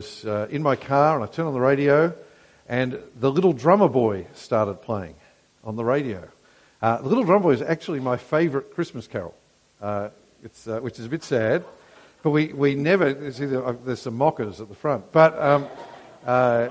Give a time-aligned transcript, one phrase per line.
[0.00, 2.14] was uh, in my car and I turned on the radio
[2.68, 5.16] and the Little Drummer Boy started playing
[5.64, 6.28] on the radio.
[6.80, 9.34] Uh, the Little Drummer Boy is actually my favourite Christmas carol,
[9.82, 10.10] uh,
[10.44, 11.64] it's, uh, which is a bit sad.
[12.22, 15.10] But we, we never, see, uh, there's some mockers at the front.
[15.10, 15.66] But um,
[16.24, 16.68] uh,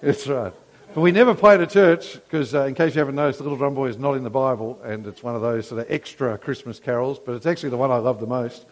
[0.00, 0.52] that's right.
[0.94, 3.58] But we never play it at church because, in case you haven't noticed, the Little
[3.58, 6.38] Drummer Boy is not in the Bible and it's one of those sort of extra
[6.38, 8.66] Christmas carols, but it's actually the one I love the most.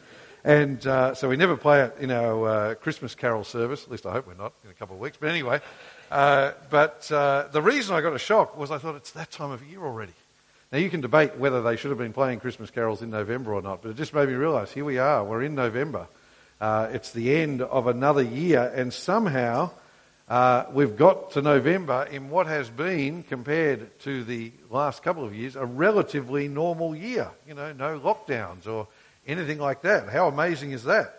[0.45, 3.85] And uh, so we never play it in our uh, Christmas carol service.
[3.85, 5.19] At least I hope we're not in a couple of weeks.
[5.21, 5.61] But anyway,
[6.11, 9.51] uh, but uh, the reason I got a shock was I thought it's that time
[9.51, 10.15] of year already.
[10.73, 13.61] Now you can debate whether they should have been playing Christmas carols in November or
[13.61, 15.25] not, but it just made me realise here we are.
[15.25, 16.07] We're in November.
[16.61, 19.71] Uh, it's the end of another year, and somehow
[20.29, 25.35] uh, we've got to November in what has been, compared to the last couple of
[25.35, 27.29] years, a relatively normal year.
[27.49, 28.87] You know, no lockdowns or
[29.31, 30.09] anything like that.
[30.09, 31.15] How amazing is that?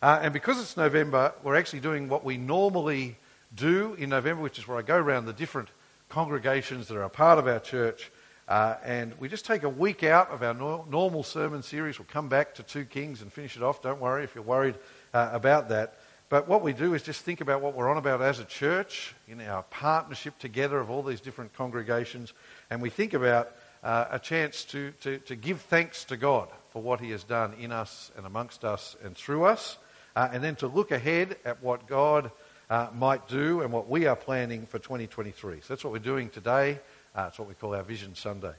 [0.00, 3.16] Uh, and because it's November, we're actually doing what we normally
[3.54, 5.68] do in November, which is where I go around the different
[6.08, 8.12] congregations that are a part of our church.
[8.46, 11.98] Uh, and we just take a week out of our no- normal sermon series.
[11.98, 13.82] We'll come back to 2 Kings and finish it off.
[13.82, 14.76] Don't worry if you're worried
[15.12, 15.98] uh, about that.
[16.28, 19.14] But what we do is just think about what we're on about as a church
[19.26, 22.34] in our partnership together of all these different congregations.
[22.70, 23.50] And we think about
[23.82, 27.54] uh, a chance to, to, to give thanks to God for what He has done
[27.54, 29.78] in us and amongst us and through us,
[30.16, 32.30] uh, and then to look ahead at what God
[32.70, 35.60] uh, might do and what we are planning for 2023.
[35.60, 36.80] So that's what we're doing today.
[37.14, 38.54] Uh, it's what we call our Vision Sunday.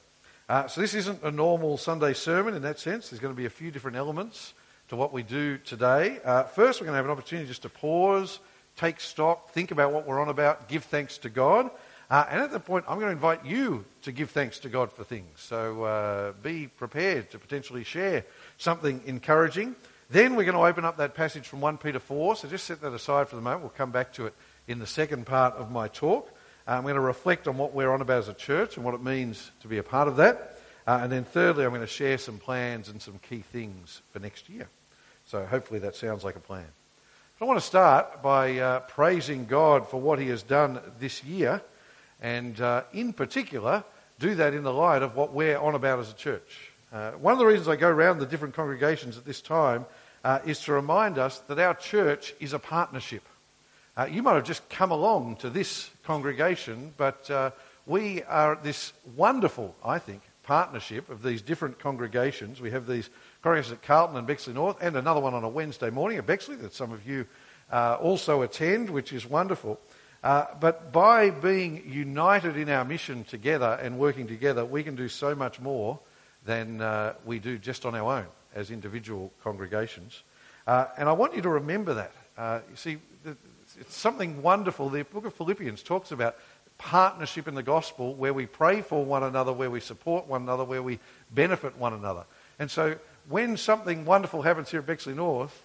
[0.48, 3.10] Uh, so this isn't a normal Sunday sermon in that sense.
[3.10, 4.54] There's going to be a few different elements
[4.88, 6.20] to what we do today.
[6.26, 8.40] Uh, first, we're going to have an opportunity just to pause,
[8.76, 11.70] take stock, think about what we're on about, give thanks to God.
[12.10, 14.92] Uh, and at that point, I'm going to invite you to give thanks to God
[14.92, 15.28] for things.
[15.36, 18.26] So uh, be prepared to potentially share
[18.58, 19.76] something encouraging.
[20.10, 22.36] Then we're going to open up that passage from 1 Peter 4.
[22.36, 23.62] So just set that aside for the moment.
[23.62, 24.34] We'll come back to it
[24.68, 26.32] in the second part of my talk.
[26.68, 28.96] Uh, I'm going to reflect on what we're on about as a church and what
[28.96, 30.58] it means to be a part of that.
[30.88, 34.18] Uh, and then thirdly, I'm going to share some plans and some key things for
[34.18, 34.68] next year.
[35.26, 36.66] So hopefully that sounds like a plan.
[37.40, 41.62] I want to start by uh, praising God for what He has done this year
[42.22, 43.84] and uh, in particular,
[44.20, 46.72] do that in the light of what we're on about as a church.
[46.92, 49.86] Uh, one of the reasons I go around the different congregations at this time
[50.24, 53.24] uh, is to remind us that our church is a partnership.
[53.96, 57.52] Uh, you might have just come along to this congregation, but uh,
[57.86, 62.60] we are this wonderful, I think, partnership of these different congregations.
[62.60, 63.10] We have these
[63.44, 66.56] congregations at Carlton and Bexley North, and another one on a Wednesday morning at Bexley
[66.58, 67.26] that some of you
[67.72, 69.80] uh, also attend, which is wonderful.
[70.24, 75.08] Uh, but by being united in our mission together and working together, we can do
[75.08, 76.00] so much more
[76.46, 78.26] than uh, we do just on our own
[78.56, 80.24] as individual congregations.
[80.68, 82.12] Uh, and I want you to remember that.
[82.38, 82.98] Uh, you see,
[83.80, 84.90] it's something wonderful.
[84.90, 86.36] The book of Philippians talks about
[86.78, 90.64] partnership in the gospel where we pray for one another, where we support one another,
[90.64, 91.00] where we
[91.32, 92.26] benefit one another.
[92.58, 92.96] And so
[93.28, 95.64] when something wonderful happens here at Bexley North,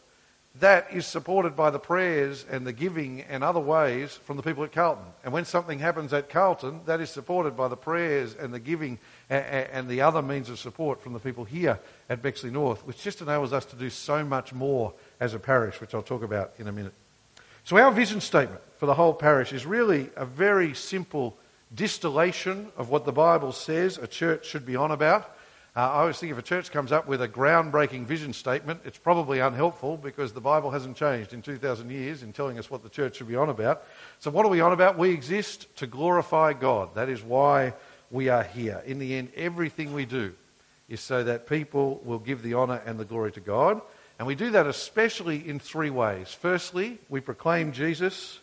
[0.61, 4.63] that is supported by the prayers and the giving and other ways from the people
[4.63, 5.05] at Carlton.
[5.25, 9.01] And when something happens at Carlton, that is supported by the prayers and the giving
[9.29, 13.21] and the other means of support from the people here at Bexley North, which just
[13.21, 16.69] enables us to do so much more as a parish, which I'll talk about in
[16.69, 16.95] a minute.
[17.65, 21.37] So, our vision statement for the whole parish is really a very simple
[21.75, 25.37] distillation of what the Bible says a church should be on about.
[25.77, 28.97] Uh, I always think if a church comes up with a groundbreaking vision statement, it's
[28.97, 32.89] probably unhelpful because the Bible hasn't changed in 2,000 years in telling us what the
[32.89, 33.83] church should be on about.
[34.21, 34.97] So, what are we on about?
[34.97, 36.95] We exist to glorify God.
[36.95, 37.75] That is why
[38.13, 38.85] we are here.
[38.87, 40.33] In the end, everything we do
[40.89, 43.83] is so that people will give the honour and the glory to God.
[44.21, 46.33] And we do that especially in three ways.
[46.33, 48.39] Firstly, we proclaim Jesus.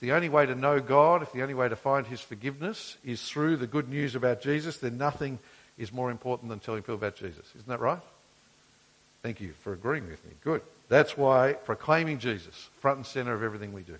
[0.00, 3.22] The only way to know God, if the only way to find his forgiveness is
[3.22, 5.38] through the good news about Jesus, then nothing
[5.82, 7.44] is more important than telling people about Jesus.
[7.54, 8.00] Isn't that right?
[9.22, 10.32] Thank you for agreeing with me.
[10.42, 10.62] Good.
[10.88, 13.96] That's why proclaiming Jesus, front and center of everything we do.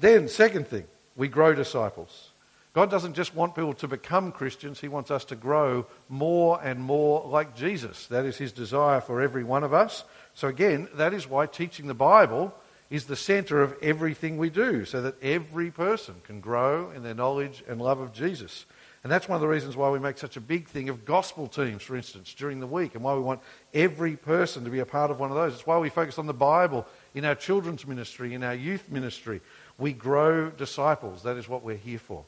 [0.00, 0.84] Then, second thing,
[1.16, 2.30] we grow disciples.
[2.72, 6.78] God doesn't just want people to become Christians, He wants us to grow more and
[6.80, 8.06] more like Jesus.
[8.06, 10.04] That is His desire for every one of us.
[10.34, 12.54] So, again, that is why teaching the Bible
[12.90, 17.14] is the center of everything we do, so that every person can grow in their
[17.14, 18.66] knowledge and love of Jesus.
[19.02, 21.46] And that's one of the reasons why we make such a big thing of gospel
[21.46, 23.40] teams, for instance, during the week, and why we want
[23.72, 25.54] every person to be a part of one of those.
[25.54, 29.40] It's why we focus on the Bible in our children's ministry, in our youth ministry.
[29.78, 31.22] We grow disciples.
[31.22, 32.24] That is what we're here for.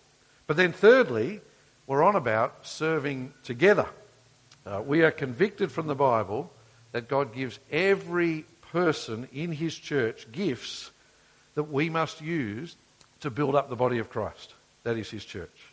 [0.46, 1.40] But then, thirdly,
[1.86, 3.86] we're on about serving together.
[4.64, 6.50] Uh, we are convicted from the Bible
[6.92, 10.90] that God gives every person in His church gifts
[11.54, 12.76] that we must use
[13.20, 14.54] to build up the body of Christ.
[14.84, 15.68] That is his church.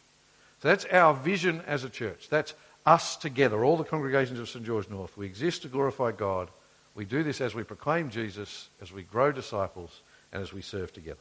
[0.61, 2.27] So that's our vision as a church.
[2.29, 2.53] That's
[2.85, 5.17] us together, all the congregations of St George North.
[5.17, 6.49] We exist to glorify God.
[6.95, 10.01] We do this as we proclaim Jesus, as we grow disciples,
[10.31, 11.19] and as we serve together.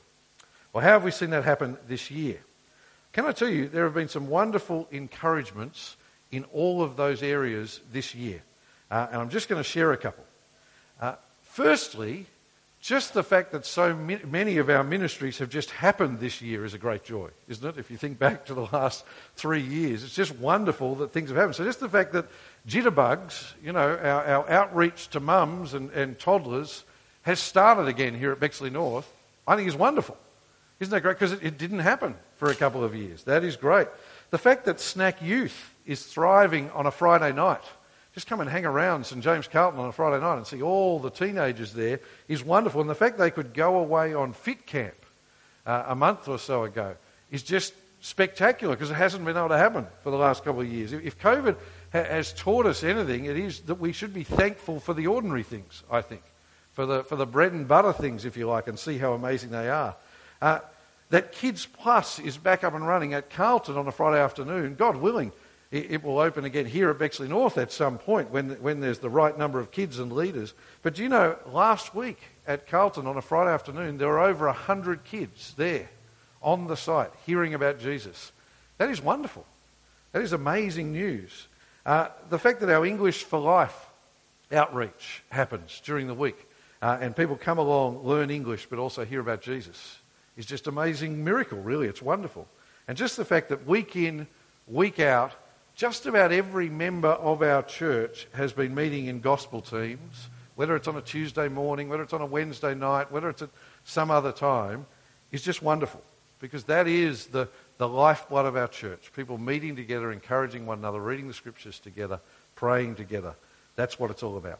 [0.72, 2.40] Well, how have we seen that happen this year?
[3.12, 5.96] Can I tell you, there have been some wonderful encouragements
[6.30, 8.42] in all of those areas this year.
[8.90, 10.24] Uh, and I'm just going to share a couple.
[11.58, 12.26] Firstly,
[12.80, 16.72] just the fact that so many of our ministries have just happened this year is
[16.72, 17.78] a great joy, isn't it?
[17.78, 21.36] If you think back to the last three years, it's just wonderful that things have
[21.36, 21.56] happened.
[21.56, 22.26] So just the fact that
[22.68, 26.84] Jitterbugs, you know, our, our outreach to mums and, and toddlers
[27.22, 29.12] has started again here at Bexley North,
[29.44, 30.16] I think is wonderful.
[30.78, 31.18] Isn't that great?
[31.18, 33.24] Because it, it didn't happen for a couple of years.
[33.24, 33.88] That is great.
[34.30, 37.64] The fact that Snack Youth is thriving on a Friday night
[38.14, 40.98] just come and hang around St James Carlton on a Friday night and see all
[40.98, 42.80] the teenagers there is wonderful.
[42.80, 44.94] And the fact they could go away on Fit Camp
[45.66, 46.96] uh, a month or so ago
[47.30, 50.68] is just spectacular because it hasn't been able to happen for the last couple of
[50.68, 50.92] years.
[50.92, 51.56] If COVID
[51.92, 55.42] ha- has taught us anything, it is that we should be thankful for the ordinary
[55.42, 56.22] things, I think,
[56.72, 59.50] for the, for the bread and butter things, if you like, and see how amazing
[59.50, 59.96] they are.
[60.40, 60.60] Uh,
[61.10, 64.96] that Kids Plus is back up and running at Carlton on a Friday afternoon, God
[64.96, 65.32] willing
[65.70, 69.10] it will open again here at Bexley North at some point when, when there's the
[69.10, 70.54] right number of kids and leaders.
[70.82, 74.46] But do you know, last week at Carlton on a Friday afternoon, there were over
[74.46, 75.90] 100 kids there
[76.40, 78.32] on the site hearing about Jesus.
[78.78, 79.44] That is wonderful.
[80.12, 81.48] That is amazing news.
[81.84, 83.86] Uh, the fact that our English for Life
[84.50, 86.48] outreach happens during the week
[86.80, 89.98] uh, and people come along, learn English, but also hear about Jesus
[90.38, 91.88] is just amazing miracle, really.
[91.88, 92.46] It's wonderful.
[92.86, 94.26] And just the fact that week in,
[94.66, 95.32] week out,
[95.78, 100.88] just about every member of our church has been meeting in gospel teams, whether it's
[100.88, 103.50] on a Tuesday morning, whether it's on a Wednesday night, whether it's at
[103.84, 104.84] some other time,
[105.30, 106.02] is just wonderful
[106.40, 107.48] because that is the,
[107.78, 109.12] the lifeblood of our church.
[109.14, 112.18] People meeting together, encouraging one another, reading the scriptures together,
[112.56, 113.36] praying together.
[113.76, 114.58] That's what it's all about.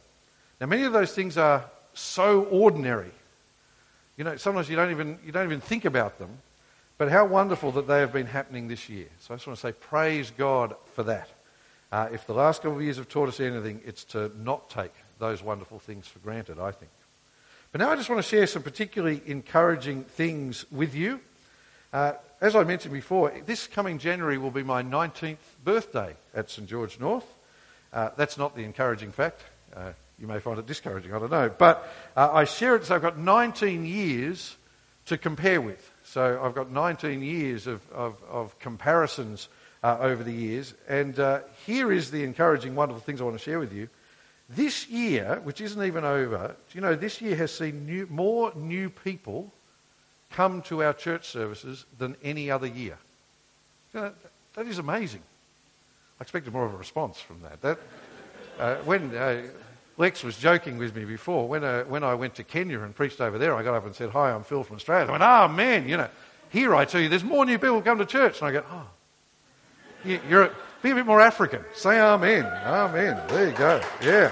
[0.61, 3.11] Now, many of those things are so ordinary.
[4.15, 6.29] You know, sometimes you don't even, you don't even think about them.
[6.99, 9.07] But how wonderful that they have been happening this year.
[9.19, 11.29] So I just want to say praise God for that.
[11.93, 14.91] Uh, if the last couple of years have taught us anything, it's to not take
[15.17, 16.91] those wonderful things for granted, I think.
[17.71, 21.21] But now I just want to share some particularly encouraging things with you.
[21.93, 26.67] Uh, as I mentioned before, this coming January will be my 19th birthday at St
[26.67, 27.25] George North.
[27.93, 29.41] Uh, that's not the encouraging fact.
[29.73, 31.49] Uh, you may find it discouraging, I don't know.
[31.49, 34.57] But uh, I share it so I've got 19 years
[35.05, 35.88] to compare with.
[36.09, 39.47] So I've got 19 years of, of, of comparisons
[39.83, 40.73] uh, over the years.
[40.87, 43.89] And uh, here is the encouraging, wonderful things I want to share with you.
[44.49, 48.89] This year, which isn't even over, you know, this year has seen new, more new
[48.89, 49.53] people
[50.31, 52.97] come to our church services than any other year.
[53.93, 54.11] You know,
[54.55, 55.21] that is amazing.
[56.19, 57.61] I expected more of a response from that.
[57.61, 57.79] that
[58.57, 59.43] uh, when uh,
[59.99, 61.45] Lex was joking with me before.
[61.49, 63.93] When, uh, when I went to Kenya and preached over there, I got up and
[63.93, 65.09] said, Hi, I'm Phil from Australia.
[65.09, 66.07] I went, Oh, man, you know,
[66.49, 68.39] here I tell you, there's more new people come to church.
[68.39, 68.87] And I go, Oh,
[70.05, 71.65] you, you're a, be a bit more African.
[71.73, 72.45] Say Amen.
[72.45, 73.21] Amen.
[73.27, 73.81] There you go.
[74.01, 74.31] Yeah.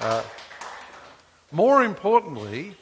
[0.00, 0.22] Uh,
[1.50, 2.76] more importantly,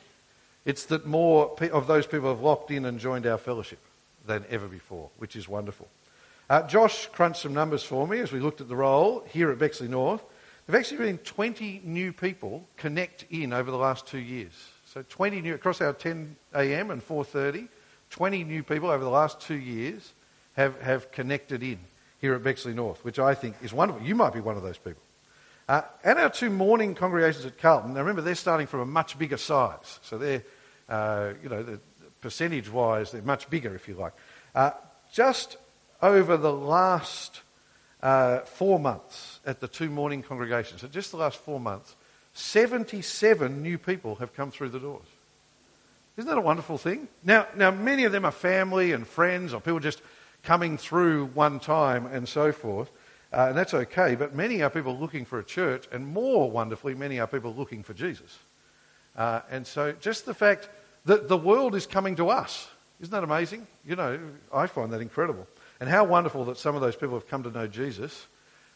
[0.64, 3.78] it's that more of those people have locked in and joined our fellowship
[4.26, 5.86] than ever before, which is wonderful.
[6.50, 9.58] Uh, Josh crunched some numbers for me as we looked at the roll here at
[9.60, 10.24] Bexley North.
[10.66, 14.52] There've actually been 20 new people connect in over the last two years.
[14.86, 16.90] So 20 new across our 10 a.m.
[16.90, 17.68] and 4:30,
[18.10, 20.12] 20 new people over the last two years
[20.54, 21.78] have, have connected in
[22.20, 24.06] here at Bexley North, which I think is wonderful.
[24.06, 25.02] You might be one of those people.
[25.68, 27.94] Uh, and our two morning congregations at Carlton.
[27.94, 30.42] Now remember, they're starting from a much bigger size, so they're,
[30.88, 31.80] uh, you know, the,
[32.20, 34.12] percentage-wise, they're much bigger, if you like.
[34.54, 34.70] Uh,
[35.12, 35.56] just
[36.00, 37.41] over the last
[38.02, 41.94] uh, four months at the two morning congregations, so just the last four months,
[42.34, 45.06] 77 new people have come through the doors.
[46.16, 47.08] Isn't that a wonderful thing?
[47.24, 50.02] Now, now many of them are family and friends or people just
[50.42, 52.90] coming through one time and so forth.
[53.32, 56.94] Uh, and that's okay, but many are people looking for a church, and more wonderfully,
[56.94, 58.38] many are people looking for Jesus.
[59.16, 60.68] Uh, and so just the fact
[61.06, 62.68] that the world is coming to us,
[63.00, 63.66] isn't that amazing?
[63.86, 64.20] You know,
[64.52, 65.46] I find that incredible.
[65.82, 68.28] And how wonderful that some of those people have come to know Jesus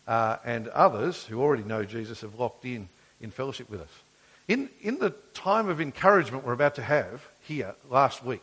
[0.08, 2.88] uh, and others who already know Jesus have locked in
[3.20, 3.90] in fellowship with us.
[4.48, 8.42] In, in the time of encouragement we're about to have here last week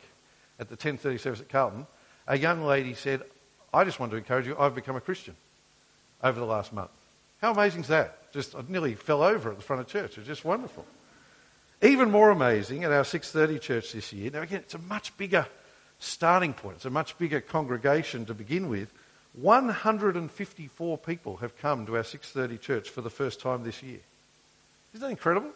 [0.59, 1.85] at the 10.30 service at Carlton,
[2.25, 3.23] a young lady said,
[3.73, 5.35] I just want to encourage you, I've become a Christian
[6.23, 6.91] over the last month.
[7.41, 8.31] How amazing is that?
[8.31, 10.17] Just I nearly fell over at the front of church.
[10.17, 10.85] It's just wonderful.
[11.81, 14.31] Even more amazing at our 6:30 church this year.
[14.31, 15.47] Now again, it's a much bigger
[16.03, 16.77] starting point.
[16.77, 18.91] It's a much bigger congregation to begin with.
[19.33, 23.99] 154 people have come to our 6:30 church for the first time this year.
[24.93, 25.51] Isn't that incredible?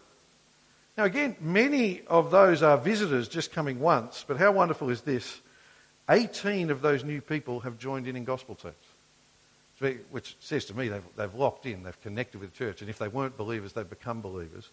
[0.97, 5.41] Now again, many of those are visitors just coming once, but how wonderful is this?
[6.09, 10.87] 18 of those new people have joined in in gospel teams, which says to me
[10.87, 13.89] they've, they've locked in, they've connected with the church, and if they weren't believers, they've
[13.89, 14.69] become believers.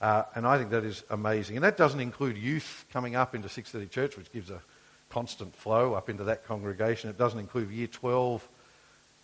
[0.00, 1.56] Uh, and I think that is amazing.
[1.56, 4.62] And that doesn't include youth coming up into 630 Church, which gives a
[5.10, 7.10] constant flow up into that congregation.
[7.10, 8.48] It doesn't include year 12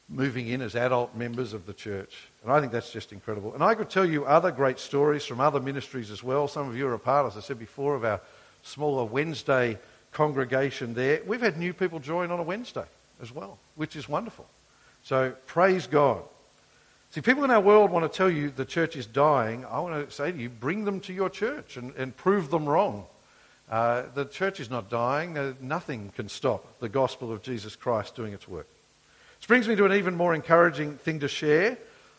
[0.08, 2.28] moving in as adult members of the church.
[2.42, 3.54] And I think that's just incredible.
[3.54, 6.46] And I could tell you other great stories from other ministries as well.
[6.46, 8.20] Some of you are a part, as I said before, of our
[8.62, 9.78] smaller Wednesday
[10.12, 11.22] congregation there.
[11.26, 12.84] We've had new people join on a Wednesday
[13.20, 14.46] as well, which is wonderful.
[15.02, 16.22] So praise God.
[17.10, 19.64] See, people in our world want to tell you the church is dying.
[19.64, 22.66] I want to say to you, bring them to your church and, and prove them
[22.66, 23.06] wrong.
[23.70, 25.56] Uh, the church is not dying.
[25.60, 28.68] Nothing can stop the gospel of Jesus Christ doing its work.
[29.40, 31.76] This brings me to an even more encouraging thing to share.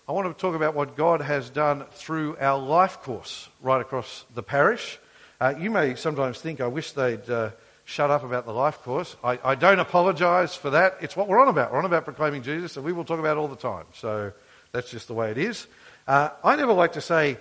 [0.07, 4.25] I want to talk about what God has done through our life course right across
[4.35, 4.99] the parish.
[5.39, 7.51] Uh, you may sometimes think, I wish they'd uh,
[7.85, 9.15] shut up about the life course.
[9.23, 10.97] I, I don't apologise for that.
[11.01, 11.71] It's what we're on about.
[11.71, 13.85] We're on about proclaiming Jesus, and we will talk about it all the time.
[13.93, 14.33] So
[14.71, 15.67] that's just the way it is.
[16.07, 17.37] Uh, I never like to say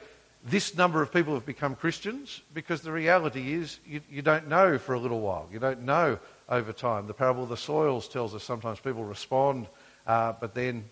[0.47, 4.79] this number of people have become Christians because the reality is you, you, don't know
[4.79, 5.49] for a little while.
[5.53, 7.09] You don't know over time.
[7.09, 9.67] The parable of the soils tells us sometimes people respond,
[10.07, 10.85] uh, but then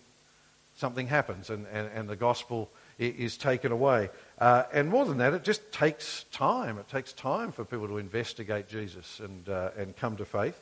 [0.75, 2.69] something happens and, and, and the gospel
[2.99, 4.09] is taken away.
[4.39, 6.77] Uh, and more than that, it just takes time.
[6.77, 10.61] It takes time for people to investigate Jesus and, uh, and come to faith.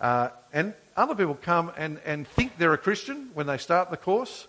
[0.00, 3.96] Uh, and other people come and, and think they're a Christian when they start the
[3.96, 4.48] course,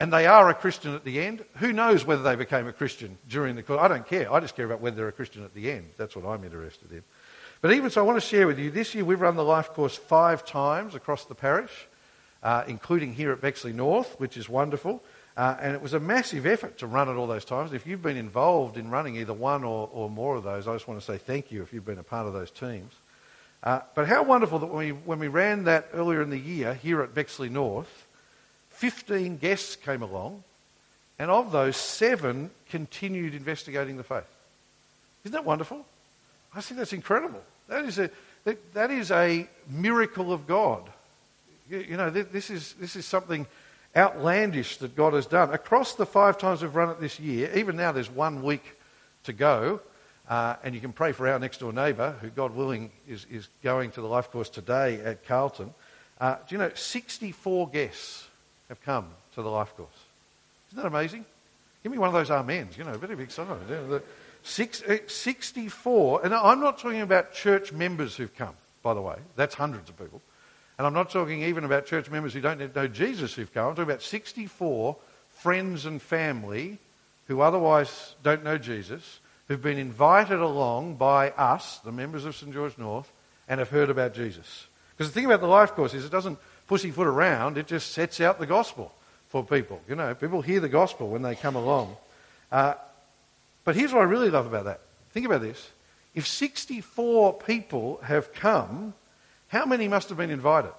[0.00, 1.44] and they are a Christian at the end.
[1.56, 3.80] Who knows whether they became a Christian during the course?
[3.80, 4.32] I don't care.
[4.32, 5.90] I just care about whether they're a Christian at the end.
[5.96, 7.02] That's what I'm interested in.
[7.60, 9.70] But even so, I want to share with you this year we've run the life
[9.70, 11.72] course five times across the parish,
[12.42, 15.02] uh, including here at Bexley North, which is wonderful.
[15.36, 17.72] Uh, and it was a massive effort to run it all those times.
[17.72, 20.86] If you've been involved in running either one or, or more of those, I just
[20.86, 22.92] want to say thank you if you've been a part of those teams.
[23.62, 26.74] Uh, but how wonderful that when we, when we ran that earlier in the year
[26.74, 28.03] here at Bexley North,
[28.90, 30.44] 15 guests came along,
[31.18, 34.28] and of those, seven continued investigating the faith.
[35.24, 35.86] Isn't that wonderful?
[36.54, 37.40] I think that's incredible.
[37.68, 38.10] That is a,
[38.44, 40.82] that, that is a miracle of God.
[41.70, 43.46] You, you know, this is, this is something
[43.96, 45.50] outlandish that God has done.
[45.54, 48.64] Across the five times we've run it this year, even now there's one week
[49.22, 49.80] to go,
[50.28, 53.48] uh, and you can pray for our next door neighbour, who, God willing, is, is
[53.62, 55.72] going to the life course today at Carlton.
[56.20, 58.28] Uh, do you know, 64 guests
[58.68, 59.88] have come to the life course.
[60.70, 61.24] Isn't that amazing?
[61.82, 64.02] Give me one of those amens, you know, a bit of excitement.
[64.42, 69.16] Six, uh, 64, and I'm not talking about church members who've come, by the way.
[69.36, 70.20] That's hundreds of people.
[70.76, 73.68] And I'm not talking even about church members who don't know Jesus who've come.
[73.68, 74.96] I'm talking about 64
[75.30, 76.78] friends and family
[77.26, 82.52] who otherwise don't know Jesus, who've been invited along by us, the members of St.
[82.52, 83.10] George North,
[83.48, 84.66] and have heard about Jesus.
[84.96, 88.20] Because the thing about the life course is it doesn't pussyfoot around, it just sets
[88.20, 88.92] out the gospel
[89.28, 89.80] for people.
[89.88, 91.96] You know, people hear the gospel when they come along.
[92.50, 92.74] Uh,
[93.64, 94.80] but here's what I really love about that.
[95.12, 95.70] Think about this.
[96.14, 98.94] If 64 people have come
[99.54, 100.72] how many must have been invited?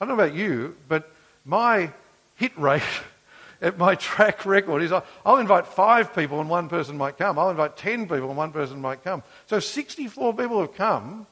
[0.00, 1.08] I don't know about you, but
[1.44, 1.92] my
[2.34, 2.82] hit rate
[3.62, 7.38] at my track record is I'll invite five people and one person might come.
[7.38, 9.22] I'll invite 10 people and one person might come.
[9.46, 11.28] So 64 people have come.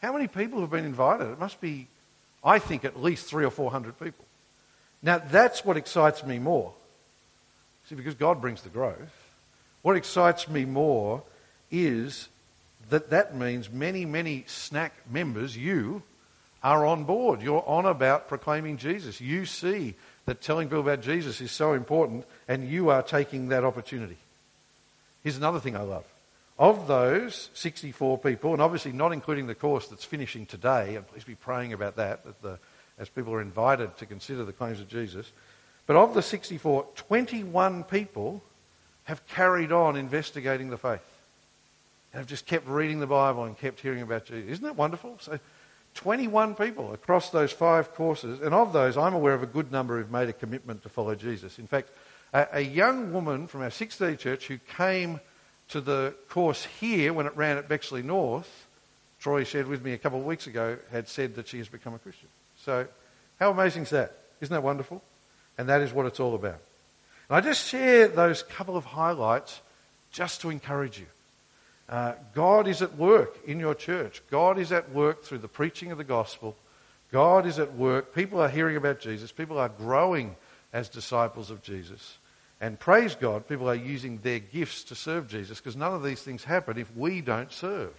[0.00, 1.30] How many people have been invited?
[1.30, 1.88] It must be,
[2.46, 4.24] I think, at least three or four hundred people.
[5.02, 6.72] Now, that's what excites me more.
[7.88, 9.30] See, because God brings the growth.
[9.82, 11.22] What excites me more
[11.70, 12.28] is
[12.88, 16.02] that that means many, many snack members, you,
[16.62, 17.42] are on board.
[17.42, 19.20] You're on about proclaiming Jesus.
[19.20, 23.64] You see that telling people about Jesus is so important, and you are taking that
[23.64, 24.16] opportunity.
[25.22, 26.04] Here's another thing I love.
[26.58, 31.24] Of those 64 people, and obviously not including the course that's finishing today, and please
[31.24, 32.58] be praying about that, that the,
[32.98, 35.30] as people are invited to consider the claims of Jesus,
[35.86, 38.42] but of the 64, 21 people
[39.04, 41.00] have carried on investigating the faith
[42.12, 44.50] and have just kept reading the Bible and kept hearing about Jesus.
[44.50, 45.18] Isn't that wonderful?
[45.20, 45.38] So,
[45.94, 49.98] 21 people across those five courses, and of those, I'm aware of a good number
[49.98, 51.58] who've made a commitment to follow Jesus.
[51.58, 51.90] In fact,
[52.32, 55.20] a, a young woman from our 630 church who came
[55.68, 58.66] to the course here when it ran at Bexley North,
[59.20, 61.94] Troy shared with me a couple of weeks ago, had said that she has become
[61.94, 62.28] a Christian.
[62.64, 62.86] So,
[63.40, 64.16] how amazing is that?
[64.40, 65.02] Isn't that wonderful?
[65.58, 66.60] And that is what it's all about.
[67.28, 69.60] And I just share those couple of highlights
[70.12, 71.06] just to encourage you
[71.88, 74.22] Uh, God is at work in your church.
[74.30, 76.56] God is at work through the preaching of the gospel.
[77.12, 78.12] God is at work.
[78.12, 79.30] People are hearing about Jesus.
[79.30, 80.34] People are growing
[80.72, 82.18] as disciples of Jesus.
[82.60, 86.22] And praise God, people are using their gifts to serve Jesus because none of these
[86.22, 87.94] things happen if we don't serve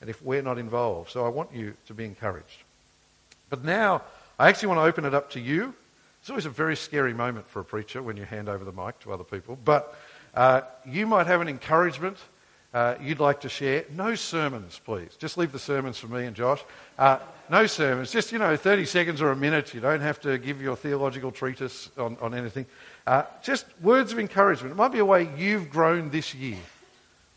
[0.00, 1.10] and if we're not involved.
[1.10, 2.64] So I want you to be encouraged.
[3.48, 4.02] But now,
[4.38, 5.74] I actually want to open it up to you.
[6.20, 8.98] It's always a very scary moment for a preacher when you hand over the mic
[9.00, 9.56] to other people.
[9.64, 9.96] But
[10.34, 12.18] uh, you might have an encouragement
[12.74, 13.84] uh, you'd like to share.
[13.90, 15.14] No sermons, please.
[15.18, 16.64] Just leave the sermons for me and Josh.
[16.98, 17.18] Uh,
[17.50, 18.10] no sermons.
[18.10, 19.74] Just, you know, 30 seconds or a minute.
[19.74, 22.64] You don't have to give your theological treatise on, on anything.
[23.06, 24.72] Uh, just words of encouragement.
[24.72, 26.58] It might be a way you've grown this year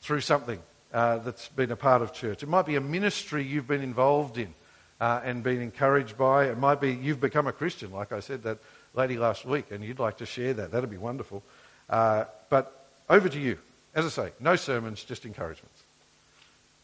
[0.02, 0.60] through something
[0.94, 2.44] uh, that's been a part of church.
[2.44, 4.54] It might be a ministry you've been involved in
[5.02, 6.46] uh, and been encouraged by.
[6.46, 8.60] It might be you've become a Christian, like I said that
[8.94, 10.72] lady last week, and you'd like to share that.
[10.72, 11.44] That'd be wonderful.
[11.90, 13.58] Uh, but over to you.
[13.94, 15.84] As I say, no sermons, just encouragements.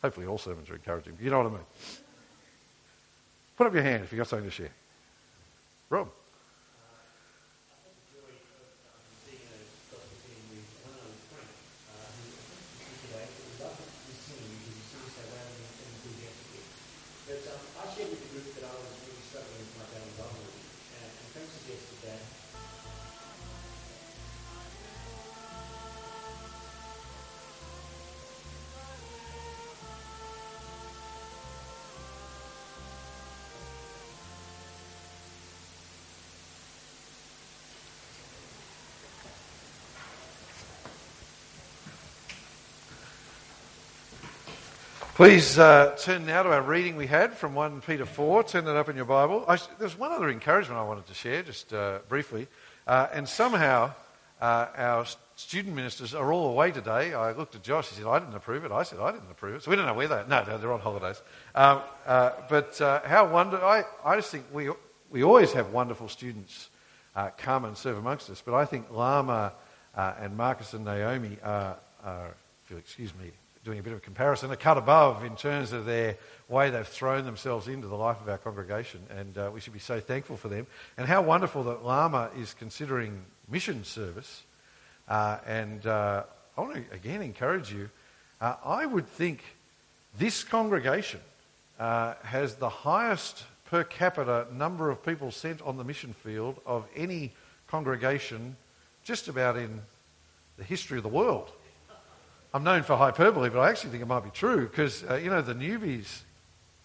[0.01, 1.17] Hopefully, all sermons are encouraging.
[1.21, 1.65] You know what I mean?
[3.57, 4.71] Put up your hand if you've got something to share.
[5.89, 6.09] Rob.
[45.21, 48.43] Please uh, turn now to our reading we had from 1 Peter 4.
[48.43, 49.45] Turn that up in your Bible.
[49.47, 52.47] I, there's one other encouragement I wanted to share, just uh, briefly.
[52.87, 53.93] Uh, and somehow
[54.41, 57.13] uh, our student ministers are all away today.
[57.13, 57.89] I looked at Josh.
[57.89, 58.71] He said, I didn't approve it.
[58.71, 59.61] I said, I didn't approve it.
[59.61, 60.25] So we don't know where they are.
[60.25, 61.21] No, they're on holidays.
[61.53, 63.67] Um, uh, but uh, how wonderful.
[63.67, 64.71] I, I just think we,
[65.11, 66.71] we always have wonderful students
[67.37, 68.41] come and serve amongst us.
[68.43, 69.53] But I think Lama
[69.93, 72.35] and Marcus and Naomi are, are
[72.75, 73.29] excuse me,
[73.63, 76.17] doing a bit of a comparison, a cut above in terms of their
[76.49, 78.99] way they've thrown themselves into the life of our congregation.
[79.15, 80.65] And uh, we should be so thankful for them.
[80.97, 84.43] And how wonderful that Lama is considering mission service.
[85.07, 86.23] Uh, and uh,
[86.57, 87.89] I want to again encourage you.
[88.39, 89.43] Uh, I would think
[90.17, 91.19] this congregation
[91.79, 96.85] uh, has the highest per capita number of people sent on the mission field of
[96.95, 97.31] any
[97.67, 98.55] congregation
[99.03, 99.81] just about in
[100.57, 101.51] the history of the world.
[102.53, 105.29] I'm known for hyperbole, but I actually think it might be true because, uh, you
[105.29, 106.21] know, the newbies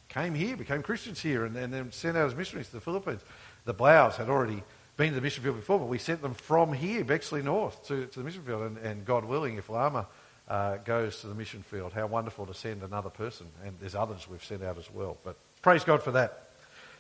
[0.09, 3.21] came here, became Christians here, and, and then sent out as missionaries to the Philippines.
[3.65, 4.63] The Blaus had already
[4.97, 8.07] been to the mission field before, but we sent them from here, Bexley North, to,
[8.07, 8.63] to the mission field.
[8.63, 10.07] And, and God willing, if Lama
[10.49, 13.47] uh, goes to the mission field, how wonderful to send another person.
[13.65, 15.17] And there's others we've sent out as well.
[15.25, 16.51] But praise God for that.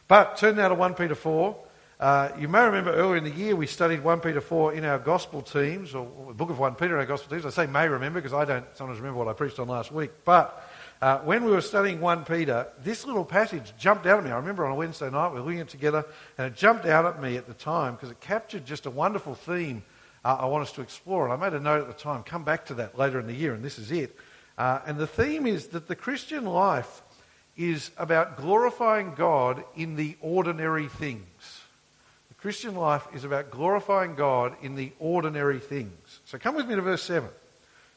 [0.08, 1.56] But turn now to 1 Peter 4.
[1.98, 4.98] Uh, you may remember earlier in the year we studied 1 Peter 4 in our
[4.98, 7.46] gospel teams, or the book of 1 Peter in our gospel teams.
[7.46, 10.10] I say may remember because I don't sometimes remember what I preached on last week.
[10.26, 10.62] But
[11.00, 14.30] uh, when we were studying 1 Peter, this little passage jumped out at me.
[14.30, 16.04] I remember on a Wednesday night we were looking at it together,
[16.36, 19.34] and it jumped out at me at the time because it captured just a wonderful
[19.34, 19.82] theme
[20.22, 21.24] uh, I want us to explore.
[21.24, 23.32] And I made a note at the time, come back to that later in the
[23.32, 24.14] year, and this is it.
[24.58, 27.02] Uh, and the theme is that the Christian life
[27.56, 31.55] is about glorifying God in the ordinary things.
[32.46, 36.20] Christian life is about glorifying God in the ordinary things.
[36.26, 37.28] So come with me to verse 7.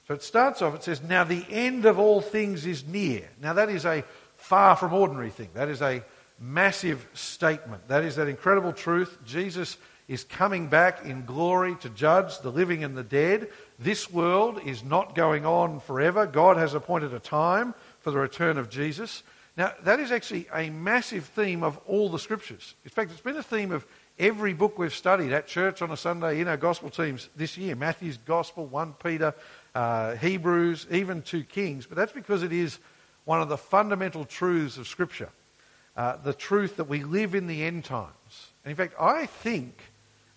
[0.07, 3.29] So it starts off, it says, Now the end of all things is near.
[3.39, 4.03] Now that is a
[4.38, 5.49] far from ordinary thing.
[5.53, 6.03] That is a
[6.39, 7.88] massive statement.
[7.89, 9.19] That is that incredible truth.
[9.23, 13.49] Jesus is coming back in glory to judge the living and the dead.
[13.77, 16.25] This world is not going on forever.
[16.25, 19.21] God has appointed a time for the return of Jesus.
[19.59, 22.75] Now, that is actually a massive theme of all the scriptures.
[22.85, 23.85] In fact, it's been a theme of
[24.19, 27.73] Every book we've studied at church on a Sunday in our gospel teams this year
[27.73, 29.34] Matthew's Gospel, 1 Peter,
[29.73, 31.86] uh, Hebrews, even 2 Kings.
[31.86, 32.79] But that's because it is
[33.23, 35.29] one of the fundamental truths of Scripture.
[35.95, 38.49] Uh, the truth that we live in the end times.
[38.65, 39.79] And in fact, I think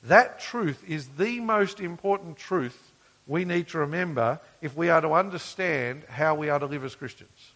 [0.05, 2.93] that truth is the most important truth
[3.27, 6.95] we need to remember if we are to understand how we are to live as
[6.95, 7.53] Christians.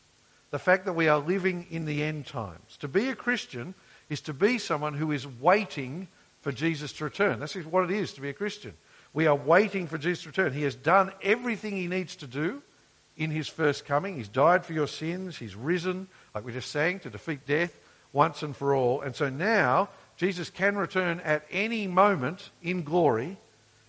[0.50, 2.76] The fact that we are living in the end times.
[2.78, 3.74] To be a Christian
[4.08, 6.08] is to be someone who is waiting
[6.46, 7.40] for Jesus to return.
[7.40, 8.72] That's what it is to be a Christian.
[9.12, 10.52] We are waiting for Jesus to return.
[10.52, 12.62] He has done everything he needs to do
[13.16, 14.14] in his first coming.
[14.14, 15.36] He's died for your sins.
[15.36, 16.06] He's risen,
[16.36, 17.76] like we just sang, to defeat death
[18.12, 19.00] once and for all.
[19.00, 23.38] And so now, Jesus can return at any moment in glory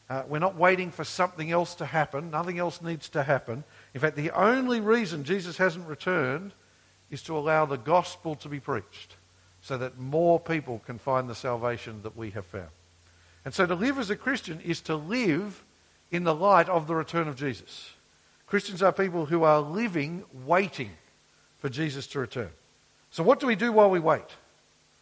[0.09, 2.31] Uh, we're not waiting for something else to happen.
[2.31, 3.63] Nothing else needs to happen.
[3.93, 6.53] In fact, the only reason Jesus hasn't returned
[7.11, 9.17] is to allow the gospel to be preached
[9.67, 12.69] so that more people can find the salvation that we have found.
[13.43, 15.61] And so to live as a Christian is to live
[16.09, 17.89] in the light of the return of Jesus.
[18.45, 20.91] Christians are people who are living waiting
[21.59, 22.49] for Jesus to return.
[23.11, 24.23] So, what do we do while we wait?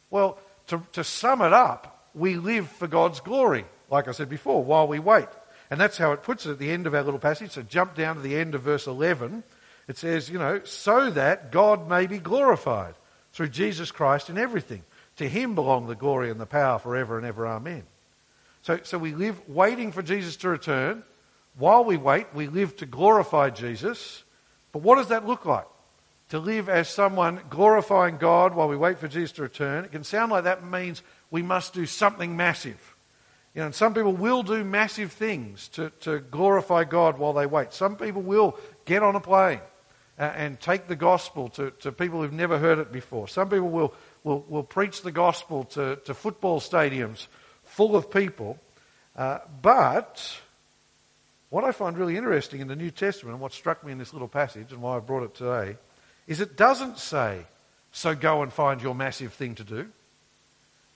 [0.10, 4.63] Well, to, to sum it up, we live for God's glory, like I said before,
[4.63, 5.28] while we wait.
[5.69, 7.51] And that's how it puts it at the end of our little passage.
[7.51, 9.43] So, jump down to the end of verse 11.
[9.88, 12.95] It says, you know, so that God may be glorified
[13.36, 14.82] through Jesus Christ in everything.
[15.17, 17.45] To him belong the glory and the power forever and ever.
[17.45, 17.84] Amen.
[18.62, 21.04] So, so we live waiting for Jesus to return.
[21.58, 24.24] While we wait, we live to glorify Jesus.
[24.71, 25.67] But what does that look like?
[26.30, 29.84] To live as someone glorifying God while we wait for Jesus to return.
[29.84, 32.95] It can sound like that means we must do something massive.
[33.54, 37.45] You know, and some people will do massive things to, to glorify God while they
[37.45, 37.74] wait.
[37.74, 39.62] Some people will get on a plane
[40.17, 43.28] and take the gospel to, to people who've never heard it before.
[43.28, 47.28] Some people will, will, will preach the gospel to, to football stadiums
[47.63, 48.58] full of people.
[49.15, 50.39] Uh, but
[51.49, 54.13] what I find really interesting in the New Testament, and what struck me in this
[54.13, 55.78] little passage, and why I brought it today,
[56.28, 57.41] is it doesn't say,
[57.91, 59.88] so go and find your massive thing to do.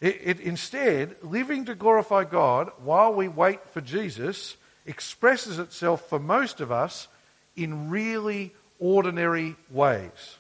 [0.02, 4.56] It, it instead, living to glorify God while we wait for Jesus
[4.86, 7.08] expresses itself for most of us
[7.56, 10.38] in really ordinary ways.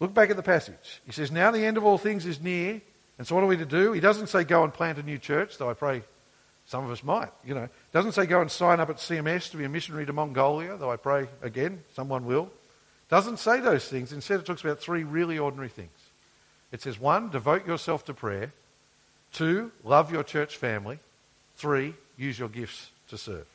[0.00, 1.02] Look back at the passage.
[1.04, 2.80] He says, Now the end of all things is near.
[3.18, 3.92] And so what are we to do?
[3.92, 6.02] He doesn't say go and plant a new church, though I pray
[6.64, 7.30] some of us might.
[7.44, 10.12] You know, doesn't say go and sign up at CMS to be a missionary to
[10.12, 12.50] Mongolia, though I pray again someone will.
[13.10, 14.12] Doesn't say those things.
[14.12, 15.90] Instead, it talks about three really ordinary things.
[16.72, 18.52] It says one, devote yourself to prayer.
[19.32, 21.00] Two, love your church family.
[21.56, 23.46] Three, use your gifts to serve.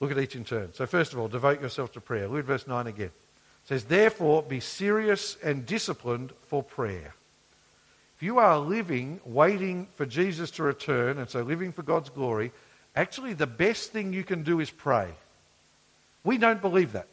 [0.00, 0.74] Look at each in turn.
[0.74, 2.28] So, first of all, devote yourself to prayer.
[2.28, 3.06] Look at verse 9 again.
[3.06, 7.14] It says, Therefore, be serious and disciplined for prayer.
[8.16, 12.52] If you are living, waiting for Jesus to return, and so living for God's glory,
[12.94, 15.10] actually the best thing you can do is pray.
[16.24, 17.08] We don't believe that.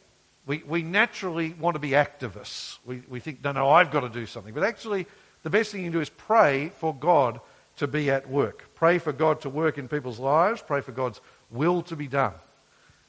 [0.46, 2.78] We, we naturally want to be activists.
[2.84, 4.52] We, we think, no, no, I've got to do something.
[4.52, 5.06] But actually,
[5.42, 7.40] the best thing you can do is pray for God
[7.76, 8.64] to be at work.
[8.74, 10.62] Pray for God to work in people's lives.
[10.62, 11.20] Pray for God's
[11.50, 12.34] will to be done.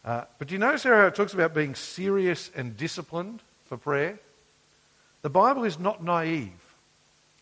[0.06, 4.20] Uh, but do you notice how it talks about being serious and disciplined for prayer?
[5.24, 6.52] The Bible is not naive.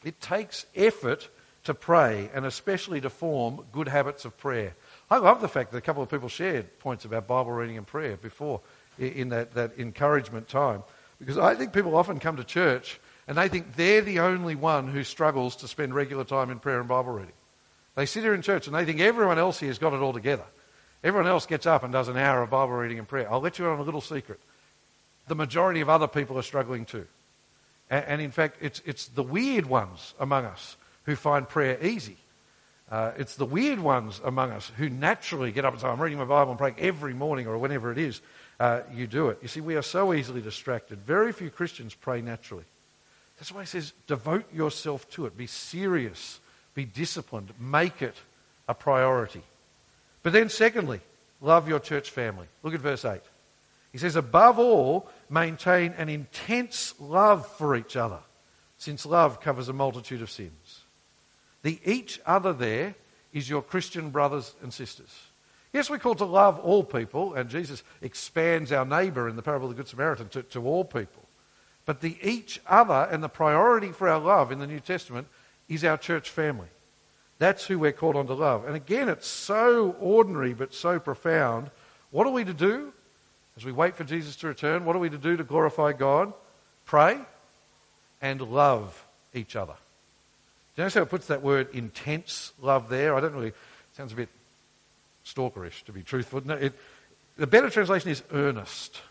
[0.06, 1.28] It takes effort
[1.66, 4.76] to pray and especially to form good habits of prayer.
[5.12, 7.86] I love the fact that a couple of people shared points about Bible reading and
[7.86, 8.62] prayer before
[8.98, 10.84] in that, that encouragement time.
[11.20, 14.88] Because I think people often come to church and they think they're the only one
[14.88, 17.34] who struggles to spend regular time in prayer and Bible reading.
[17.96, 20.14] They sit here in church and they think everyone else here has got it all
[20.14, 20.46] together.
[21.04, 23.32] Everyone else gets up and does an hour of Bible reading and prayer.
[23.32, 24.40] I'll let you in on a little secret.
[25.28, 27.08] The majority of other people are struggling too.
[27.90, 32.18] And, and in fact, it's, it's the weird ones among us who find prayer easy.
[32.90, 36.20] Uh, it's the weird ones among us who naturally get up and say, I'm reading
[36.20, 38.22] my Bible and praying every morning or whenever it is
[38.60, 39.40] uh, you do it.
[39.42, 41.00] You see, we are so easily distracted.
[41.00, 42.66] Very few Christians pray naturally.
[43.38, 45.36] That's why he says, devote yourself to it.
[45.36, 46.40] Be serious.
[46.76, 47.52] Be disciplined.
[47.60, 48.16] Make it
[48.68, 49.42] a priority.
[50.24, 51.02] But then, secondly,
[51.42, 52.48] love your church family.
[52.64, 53.22] Look at verse 8.
[53.92, 58.20] He says, above all, maintain an intense love for each other,
[58.78, 60.82] since love covers a multitude of sins.
[61.62, 62.96] The each other there
[63.34, 65.14] is your Christian brothers and sisters.
[65.74, 69.70] Yes, we're called to love all people, and Jesus expands our neighbour in the parable
[69.70, 71.24] of the Good Samaritan to, to all people.
[71.86, 75.28] But the each other and the priority for our love in the New Testament
[75.68, 76.68] is our church family.
[77.44, 78.64] That's who we're called on to love.
[78.64, 81.70] And again, it's so ordinary but so profound.
[82.10, 82.94] What are we to do
[83.58, 84.86] as we wait for Jesus to return?
[84.86, 86.32] What are we to do to glorify God?
[86.86, 87.20] Pray
[88.22, 89.74] and love each other.
[89.74, 93.14] Do you notice how it puts that word intense love there?
[93.14, 93.52] I don't really,
[93.98, 94.30] sounds a bit
[95.26, 96.40] stalkerish to be truthful.
[96.46, 96.72] No, it,
[97.36, 99.02] the better translation is earnest.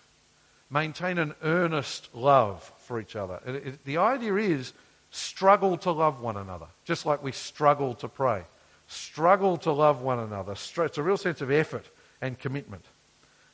[0.71, 3.40] Maintain an earnest love for each other.
[3.45, 4.73] It, it, the idea is
[5.12, 8.42] struggle to love one another, just like we struggle to pray.
[8.88, 10.53] Struggle to love one another.
[10.53, 11.87] It's a real sense of effort
[12.20, 12.85] and commitment.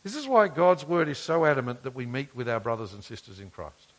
[0.05, 3.05] This is why God's word is so adamant that we meet with our brothers and
[3.05, 3.93] sisters in Christ.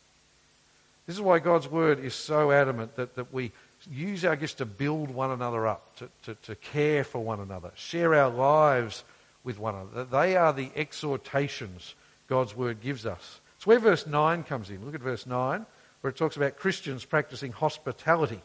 [1.06, 3.52] This is why God's word is so adamant that, that we
[3.90, 7.70] use our gifts to build one another up, to, to, to care for one another,
[7.74, 9.04] share our lives
[9.44, 10.04] with one another.
[10.04, 11.94] They are the exhortations
[12.28, 13.40] God's word gives us.
[13.56, 14.84] It's where verse 9 comes in.
[14.84, 15.66] Look at verse 9
[16.00, 18.40] where it talks about Christians practicing hospitality.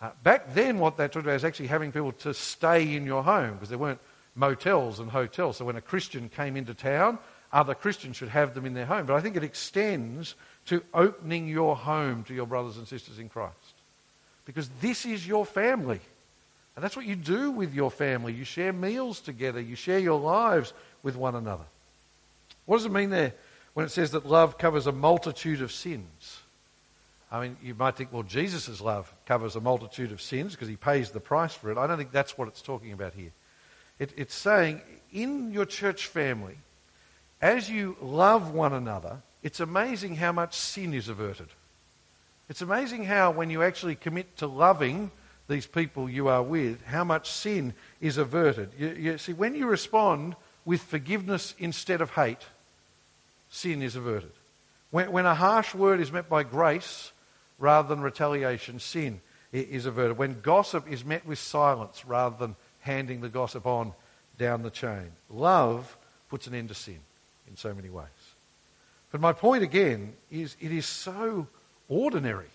[0.00, 3.22] Uh, back then, what they talked about is actually having people to stay in your
[3.24, 4.00] home because there weren't
[4.36, 5.56] motels and hotels.
[5.56, 7.18] So when a Christian came into town,
[7.52, 9.06] other Christians should have them in their home.
[9.06, 10.36] But I think it extends
[10.66, 13.54] to opening your home to your brothers and sisters in Christ.
[14.44, 16.00] Because this is your family.
[16.76, 18.32] And that's what you do with your family.
[18.32, 21.64] You share meals together, you share your lives with one another.
[22.66, 23.34] What does it mean there
[23.74, 26.40] when it says that love covers a multitude of sins?
[27.30, 30.76] I mean, you might think, well, Jesus' love covers a multitude of sins because he
[30.76, 31.76] pays the price for it.
[31.76, 33.32] I don't think that's what it's talking about here.
[33.98, 34.80] It, it's saying
[35.12, 36.56] in your church family,
[37.42, 41.48] as you love one another, it's amazing how much sin is averted.
[42.48, 45.10] It's amazing how, when you actually commit to loving
[45.48, 48.70] these people you are with, how much sin is averted.
[48.78, 52.46] You, you see, when you respond with forgiveness instead of hate,
[53.50, 54.32] sin is averted.
[54.90, 57.12] When, when a harsh word is met by grace
[57.58, 59.20] rather than retaliation, sin
[59.52, 60.18] is averted.
[60.18, 63.92] When gossip is met with silence rather than handing the gossip on
[64.38, 65.96] down the chain, love
[66.28, 67.00] puts an end to sin
[67.48, 68.06] in so many ways.
[69.10, 71.46] But my point again is it is so
[71.88, 72.50] ordinary.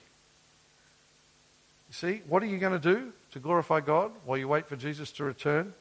[1.90, 4.76] You see, what are you going to do to glorify God while you wait for
[4.76, 5.74] Jesus to return?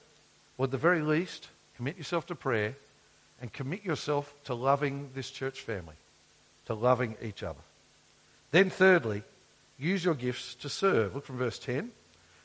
[0.56, 2.74] Well, at the very least, commit yourself to prayer
[3.40, 5.94] and commit yourself to loving this church family,
[6.66, 7.60] to loving each other.
[8.52, 9.24] Then, thirdly,
[9.78, 11.14] use your gifts to serve.
[11.14, 11.78] Look from verse 10.
[11.78, 11.90] It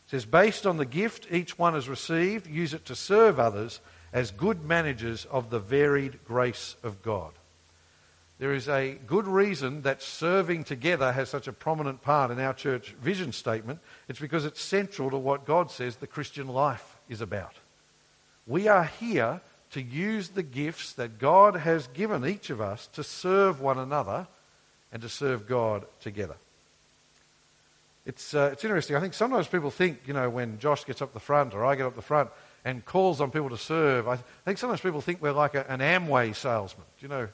[0.08, 3.80] says, Based on the gift each one has received, use it to serve others
[4.12, 7.34] as good managers of the varied grace of God.
[8.40, 12.54] There is a good reason that serving together has such a prominent part in our
[12.54, 13.80] church vision statement.
[14.08, 17.56] It's because it's central to what God says the Christian life is about.
[18.46, 19.42] We are here
[19.72, 24.28] to use the gifts that God has given each of us to serve one another
[24.92, 26.36] and to serve God together.
[28.06, 28.96] It's, uh, it's interesting.
[28.96, 31.76] I think sometimes people think, you know, when Josh gets up the front or I
[31.76, 32.30] get up the front
[32.64, 35.80] and calls on people to serve, I think sometimes people think we're like a, an
[35.80, 36.86] Amway salesman.
[37.00, 37.28] Do you know?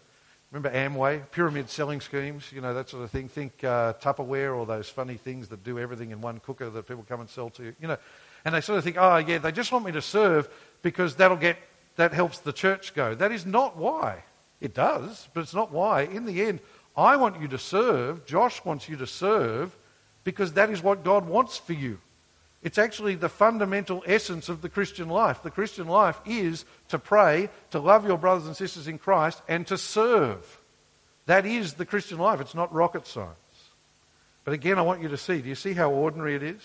[0.52, 1.30] Remember Amway?
[1.32, 3.28] Pyramid selling schemes, you know, that sort of thing.
[3.28, 7.06] Think uh, Tupperware or those funny things that do everything in one cooker that people
[7.08, 7.76] come and sell to you.
[7.80, 7.98] You know,
[8.46, 10.50] and they sort of think, oh, yeah, they just want me to serve
[10.82, 11.58] because that'll get
[11.96, 13.14] that helps the church go.
[13.16, 14.24] That is not why.
[14.60, 16.04] It does, but it's not why.
[16.04, 16.60] In the end,
[16.96, 19.76] I want you to serve, Josh wants you to serve,
[20.24, 22.00] because that is what God wants for you.
[22.62, 25.44] It's actually the fundamental essence of the Christian life.
[25.44, 29.68] The Christian life is to pray, to love your brothers and sisters in Christ, and
[29.68, 30.62] to serve.
[31.26, 32.40] That is the Christian life.
[32.40, 33.36] It's not rocket science.
[34.46, 36.62] But again, I want you to see do you see how ordinary it is?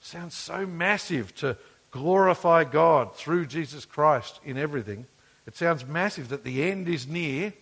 [0.00, 1.56] It sounds so massive to
[1.90, 5.06] glorify God through Jesus Christ in everything.
[5.46, 7.52] It sounds massive that the end is near,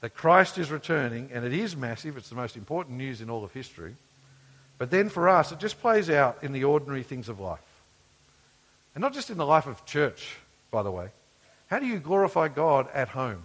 [0.00, 2.16] that Christ is returning, and it is massive.
[2.16, 3.94] It's the most important news in all of history.
[4.78, 7.60] But then for us, it just plays out in the ordinary things of life.
[8.94, 10.36] And not just in the life of church,
[10.70, 11.08] by the way.
[11.68, 13.44] How do you glorify God at home?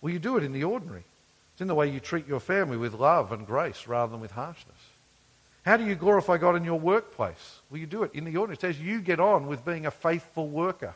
[0.00, 1.04] Well, you do it in the ordinary.
[1.52, 4.30] It's in the way you treat your family with love and grace rather than with
[4.32, 4.78] harshness.
[5.64, 7.60] How do you glorify God in your workplace?
[7.70, 8.54] Well, you do it in the ordinary.
[8.54, 10.94] It says you get on with being a faithful worker,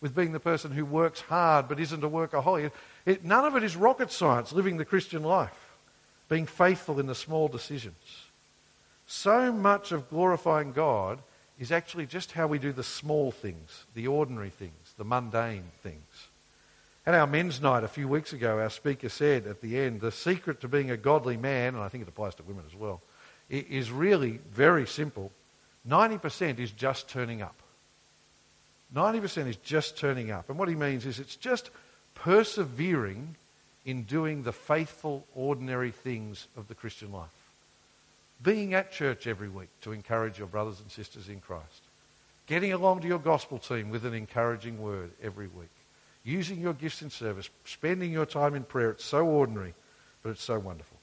[0.00, 2.72] with being the person who works hard but isn't a workaholic.
[3.06, 5.74] It, none of it is rocket science, living the Christian life,
[6.28, 8.26] being faithful in the small decisions.
[9.06, 11.18] So much of glorifying God
[11.58, 16.28] is actually just how we do the small things, the ordinary things, the mundane things.
[17.06, 20.12] At our men's night a few weeks ago, our speaker said at the end, the
[20.12, 23.02] secret to being a godly man, and I think it applies to women as well,
[23.48, 25.32] is really very simple.
[25.88, 27.59] 90% is just turning up.
[28.94, 30.48] 90% is just turning up.
[30.48, 31.70] And what he means is it's just
[32.14, 33.36] persevering
[33.84, 37.28] in doing the faithful, ordinary things of the Christian life.
[38.42, 41.82] Being at church every week to encourage your brothers and sisters in Christ.
[42.46, 45.70] Getting along to your gospel team with an encouraging word every week.
[46.24, 47.48] Using your gifts in service.
[47.64, 48.90] Spending your time in prayer.
[48.90, 49.74] It's so ordinary,
[50.22, 50.96] but it's so wonderful.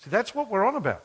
[0.00, 1.02] See, that's what we're on about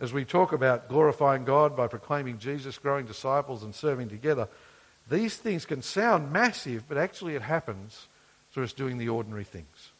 [0.00, 4.48] as we talk about glorifying God by proclaiming Jesus, growing disciples, and serving together,
[5.10, 8.06] these things can sound massive, but actually it happens
[8.52, 9.92] through us doing the ordinary things.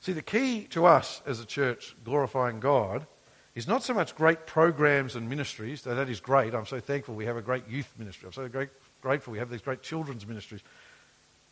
[0.00, 3.06] See, the key to us as a church glorifying God
[3.54, 6.54] is not so much great programs and ministries, though that is great.
[6.54, 8.26] I'm so thankful we have a great youth ministry.
[8.26, 8.68] I'm so great,
[9.00, 10.62] grateful we have these great children's ministries.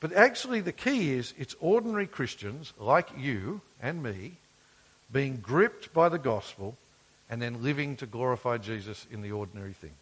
[0.01, 4.33] But actually, the key is it's ordinary Christians like you and me
[5.13, 6.77] being gripped by the gospel
[7.31, 9.95] and then living to glorify Jesus in the ordinary things.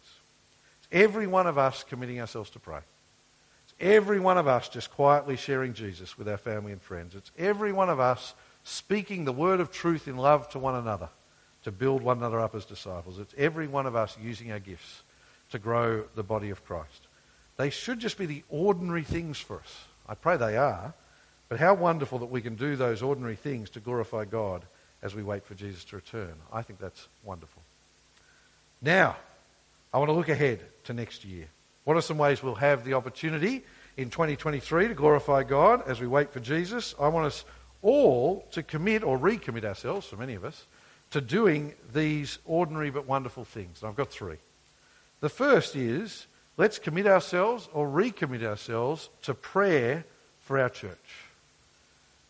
[0.91, 2.79] Every one of us committing ourselves to pray.
[3.65, 7.15] It's every one of us just quietly sharing Jesus with our family and friends.
[7.15, 11.09] It's every one of us speaking the word of truth in love to one another
[11.63, 13.19] to build one another up as disciples.
[13.19, 15.03] It's every one of us using our gifts
[15.51, 17.07] to grow the body of Christ.
[17.57, 19.85] They should just be the ordinary things for us.
[20.07, 20.93] I pray they are.
[21.51, 24.63] But how wonderful that we can do those ordinary things to glorify God
[25.01, 26.33] as we wait for Jesus to return.
[26.51, 27.61] I think that's wonderful.
[28.81, 29.17] Now,
[29.93, 31.47] I want to look ahead to next year.
[31.83, 33.63] What are some ways we'll have the opportunity
[33.97, 36.95] in 2023 to glorify God as we wait for Jesus?
[36.99, 37.43] I want us
[37.81, 40.65] all to commit or recommit ourselves, for many of us,
[41.09, 43.81] to doing these ordinary but wonderful things.
[43.81, 44.37] And I've got three.
[45.19, 50.05] The first is let's commit ourselves or recommit ourselves to prayer
[50.39, 50.97] for our church.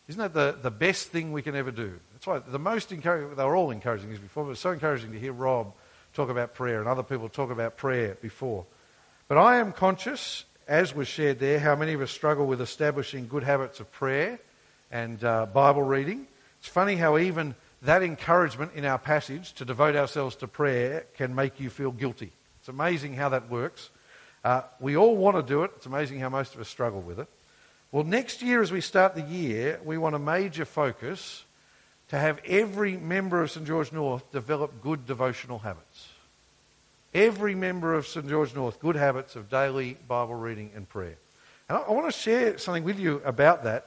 [0.08, 1.92] Isn't that the, the best thing we can ever do?
[2.12, 5.12] That's why the most encouraging, they were all encouraging these before, but it's so encouraging
[5.12, 5.72] to hear Rob
[6.12, 8.64] talk about prayer and other people talk about prayer before.
[9.28, 13.28] But I am conscious, as was shared there, how many of us struggle with establishing
[13.28, 14.38] good habits of prayer
[14.90, 16.26] and uh, Bible reading.
[16.60, 21.34] It's funny how even that encouragement in our passage to devote ourselves to prayer can
[21.34, 22.32] make you feel guilty.
[22.60, 23.90] It's amazing how that works.
[24.44, 25.72] Uh, we all want to do it.
[25.76, 27.28] It's amazing how most of us struggle with it.
[27.90, 31.44] Well, next year, as we start the year, we want a major focus
[32.12, 36.10] to have every member of St George North develop good devotional habits.
[37.14, 41.16] Every member of St George North, good habits of daily Bible reading and prayer.
[41.70, 43.86] And I, I want to share something with you about that.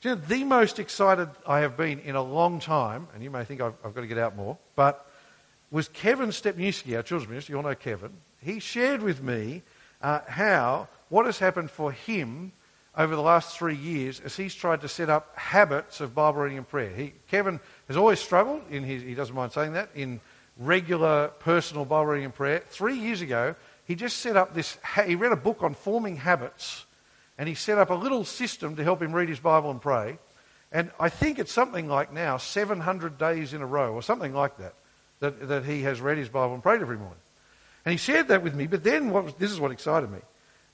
[0.00, 3.44] You know, the most excited I have been in a long time, and you may
[3.44, 5.04] think I've, I've got to get out more, but
[5.70, 7.52] was Kevin Stepniewski, our children's minister.
[7.52, 8.12] You all know Kevin.
[8.40, 9.60] He shared with me
[10.00, 12.52] uh, how, what has happened for him
[12.98, 16.58] over the last three years as he's tried to set up habits of Bible reading
[16.58, 16.90] and prayer.
[16.90, 20.20] He, Kevin has always struggled, in his, he doesn't mind saying that, in
[20.58, 22.64] regular personal Bible reading and prayer.
[22.68, 26.86] Three years ago, he just set up this, he read a book on forming habits,
[27.38, 30.18] and he set up a little system to help him read his Bible and pray.
[30.72, 34.58] And I think it's something like now 700 days in a row, or something like
[34.58, 34.74] that
[35.20, 37.18] that, that he has read his Bible and prayed every morning.
[37.84, 40.18] And he shared that with me, but then what, this is what excited me.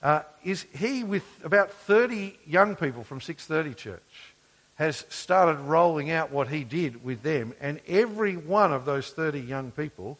[0.04, 4.34] Uh, is he, with about 30 young people from 630 Church,
[4.74, 9.40] has started rolling out what he did with them, and every one of those 30
[9.40, 10.18] young people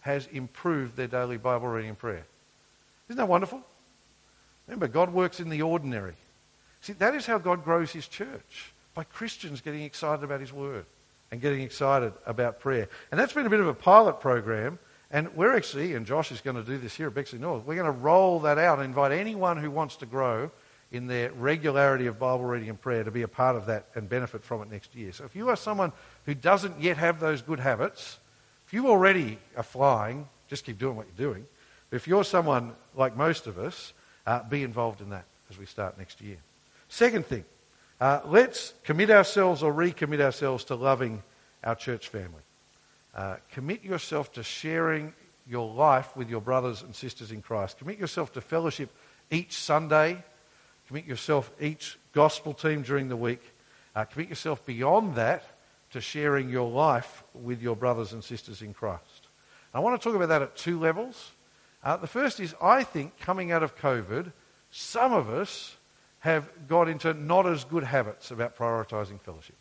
[0.00, 2.26] has improved their daily Bible reading and prayer.
[3.08, 3.62] Isn't that wonderful?
[4.66, 6.14] Remember, God works in the ordinary.
[6.82, 10.84] See, that is how God grows his church, by Christians getting excited about his word
[11.30, 12.88] and getting excited about prayer.
[13.10, 14.78] And that's been a bit of a pilot program.
[15.12, 17.76] And we're actually, and Josh is going to do this here at Bexley North, we're
[17.76, 20.50] going to roll that out and invite anyone who wants to grow
[20.90, 24.08] in their regularity of Bible reading and prayer to be a part of that and
[24.08, 25.12] benefit from it next year.
[25.12, 25.92] So if you are someone
[26.24, 28.18] who doesn't yet have those good habits,
[28.66, 31.46] if you already are flying, just keep doing what you're doing.
[31.90, 33.92] But if you're someone like most of us,
[34.26, 36.38] uh, be involved in that as we start next year.
[36.88, 37.44] Second thing,
[38.00, 41.22] uh, let's commit ourselves or recommit ourselves to loving
[41.64, 42.42] our church family.
[43.14, 45.12] Uh, commit yourself to sharing
[45.46, 47.78] your life with your brothers and sisters in Christ.
[47.78, 48.90] Commit yourself to fellowship
[49.30, 50.22] each Sunday.
[50.88, 53.42] Commit yourself each gospel team during the week.
[53.94, 55.44] Uh, commit yourself beyond that
[55.90, 59.28] to sharing your life with your brothers and sisters in Christ.
[59.74, 61.32] I want to talk about that at two levels.
[61.82, 64.32] Uh, the first is I think coming out of COVID,
[64.70, 65.76] some of us
[66.20, 69.56] have got into not as good habits about prioritizing fellowship.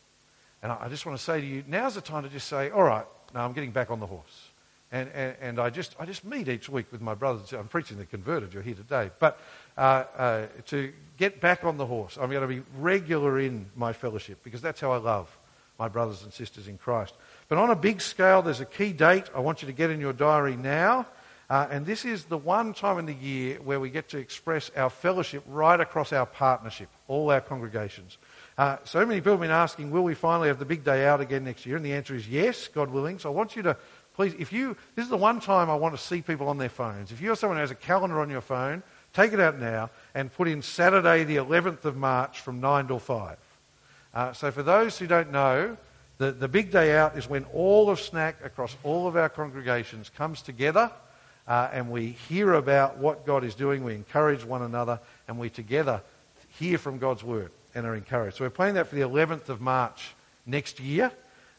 [0.62, 2.84] And I just want to say to you, now's the time to just say, all
[2.84, 4.50] right, now I'm getting back on the horse.
[4.92, 7.54] And, and, and I, just, I just meet each week with my brothers.
[7.54, 9.10] I'm preaching the converted, you're here today.
[9.20, 9.40] But
[9.78, 13.94] uh, uh, to get back on the horse, I'm going to be regular in my
[13.94, 15.36] fellowship because that's how I love
[15.80, 17.14] my brothers and sisters in Christ.
[17.48, 20.02] But on a big scale, there's a key date I want you to get in
[20.02, 21.08] your diary now.
[21.50, 24.72] Uh, and this is the one time in the year where we get to express
[24.76, 28.18] our fellowship right across our partnership, all our congregations.
[28.62, 31.20] Uh, so many people have been asking, will we finally have the big day out
[31.20, 31.78] again next year?
[31.78, 33.18] And the answer is yes, God willing.
[33.18, 33.76] So I want you to
[34.14, 36.70] please, if you, this is the one time I want to see people on their
[36.70, 37.12] phones.
[37.12, 40.32] If you're someone who has a calendar on your phone, take it out now and
[40.32, 43.38] put in Saturday, the 11th of March from 9 till 5.
[44.14, 45.76] Uh, so for those who don't know,
[46.20, 50.12] the, the big day out is when all of Snack across all of our congregations
[50.16, 50.92] comes together
[51.48, 55.50] uh, and we hear about what God is doing, we encourage one another, and we
[55.50, 56.04] together
[56.60, 58.38] hear from God's word and are encouraged.
[58.38, 60.14] So we're planning that for the 11th of March
[60.46, 61.12] next year.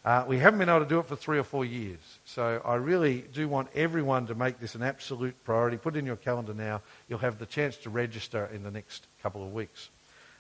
[0.04, 2.00] Uh, we haven't been able to do it for three or four years.
[2.24, 5.76] So I really do want everyone to make this an absolute priority.
[5.76, 6.82] Put it in your calendar now.
[7.08, 9.90] You'll have the chance to register in the next couple of weeks.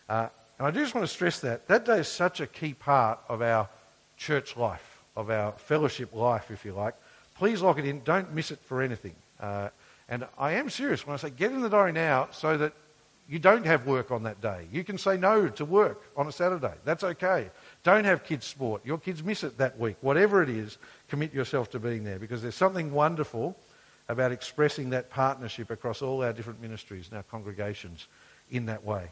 [0.08, 1.68] Uh, and I do just want to stress that.
[1.68, 3.68] That day is such a key part of our
[4.16, 6.94] church life, of our fellowship life, if you like.
[7.36, 8.02] Please lock it in.
[8.02, 9.14] Don't miss it for anything.
[9.40, 9.68] Uh,
[10.08, 12.72] and I am serious when I say get in the diary now so that
[13.28, 14.66] you don't have work on that day.
[14.72, 16.74] You can say no to work on a Saturday.
[16.84, 17.50] That's okay.
[17.82, 18.84] Don't have kids' sport.
[18.84, 19.96] Your kids miss it that week.
[20.00, 23.56] Whatever it is, commit yourself to being there because there's something wonderful
[24.08, 28.08] about expressing that partnership across all our different ministries and our congregations
[28.50, 29.08] in that way.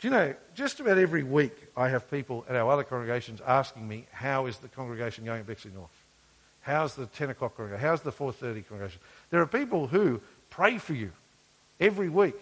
[0.00, 3.88] Do you know, just about every week I have people at our other congregations asking
[3.88, 5.90] me, how is the congregation going at Bexley North?
[6.60, 7.86] How's the 10 o'clock congregation?
[7.86, 9.00] How's the 4.30 congregation?
[9.30, 11.12] There are people who pray for you
[11.80, 12.40] every week,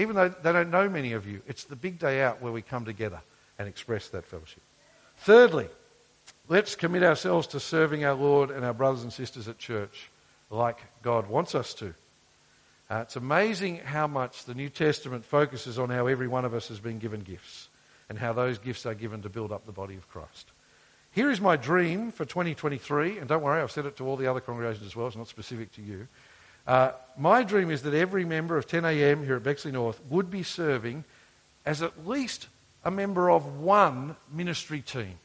[0.00, 1.42] even though they don't know many of you.
[1.46, 3.20] It's the big day out where we come together
[3.58, 4.62] and express that fellowship.
[5.18, 5.68] Thirdly,
[6.48, 10.10] let's commit ourselves to serving our Lord and our brothers and sisters at church
[10.48, 11.94] like God wants us to.
[12.90, 16.68] Uh, it's amazing how much the New Testament focuses on how every one of us
[16.68, 17.68] has been given gifts
[18.08, 20.50] and how those gifts are given to build up the body of Christ.
[21.12, 24.28] Here is my dream for 2023, and don't worry, I've said it to all the
[24.28, 26.08] other congregations as well, it's not specific to you.
[26.66, 30.42] Uh, my dream is that every member of 10am here at Bexley North would be
[30.42, 31.04] serving
[31.66, 32.48] as at least
[32.84, 35.18] a member of one ministry team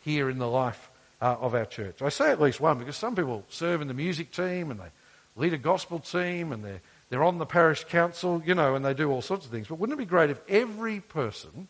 [0.00, 0.90] here in the life
[1.22, 2.02] uh, of our church.
[2.02, 4.90] I say at least one because some people serve in the music team and they
[5.36, 8.94] lead a gospel team and they're, they're on the parish council, you know, and they
[8.94, 9.68] do all sorts of things.
[9.68, 11.68] But wouldn't it be great if every person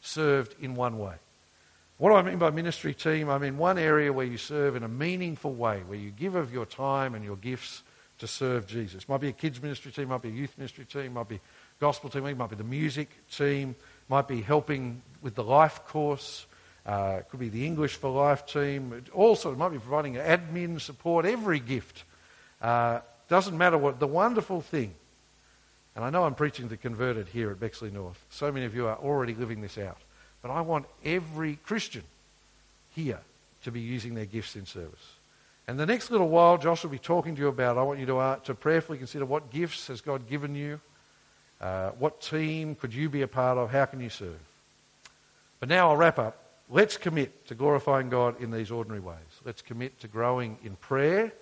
[0.00, 1.14] served in one way?
[1.98, 3.28] What do I mean by ministry team?
[3.28, 6.50] I mean one area where you serve in a meaningful way, where you give of
[6.50, 7.82] your time and your gifts
[8.20, 9.08] to serve Jesus.
[9.08, 11.40] Might be a kids ministry team, might be a youth ministry team, might be
[11.80, 13.74] gospel team, might be the music team,
[14.08, 16.46] might be helping with the life course,
[16.86, 19.04] uh, could be the English for Life team.
[19.12, 22.04] Also, it might be providing admin support, every gift.
[22.60, 24.00] Uh, doesn't matter what.
[24.00, 24.94] The wonderful thing,
[25.94, 28.22] and I know I'm preaching to converted here at Bexley North.
[28.30, 29.98] So many of you are already living this out.
[30.42, 32.02] But I want every Christian
[32.94, 33.20] here
[33.64, 35.19] to be using their gifts in service.
[35.68, 38.06] And the next little while, Josh will be talking to you about, I want you
[38.06, 40.80] to, uh, to prayerfully consider what gifts has God given you?
[41.60, 43.70] Uh, what team could you be a part of?
[43.70, 44.38] How can you serve?
[45.60, 46.42] But now I'll wrap up.
[46.70, 49.16] Let's commit to glorifying God in these ordinary ways.
[49.44, 51.32] Let's commit to growing in prayer.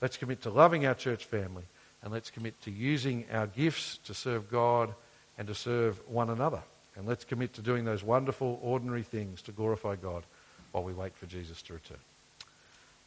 [0.00, 1.64] Let's commit to loving our church family.
[2.02, 4.94] And let's commit to using our gifts to serve God
[5.36, 6.62] and to serve one another.
[6.96, 10.24] And let's commit to doing those wonderful, ordinary things to glorify God
[10.72, 11.98] while we wait for Jesus to return.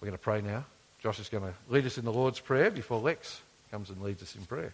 [0.01, 0.65] We're going to pray now.
[0.99, 4.23] Josh is going to lead us in the Lord's Prayer before Lex comes and leads
[4.23, 4.73] us in prayer.